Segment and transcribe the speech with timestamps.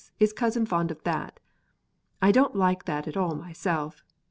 [0.01, 1.39] or 'Is cousin fond of that?'
[2.23, 4.03] I don't like that at all myself.